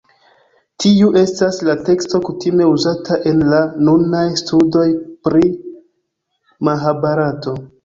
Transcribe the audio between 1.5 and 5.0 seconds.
la teksto kutime uzata en la nunaj studoj